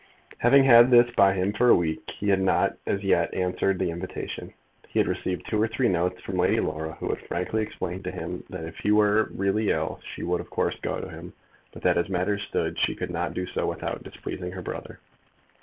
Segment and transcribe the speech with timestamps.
[0.39, 3.91] Having had this by him for a week, he had not as yet answered the
[3.91, 4.51] invitation.
[4.87, 8.11] He had received two or three notes from Lady Laura, who had frankly explained to
[8.11, 11.33] him that if he were really ill she would of course go to him,
[11.71, 14.97] but that as matters stood she could not do so without displeasing her brother.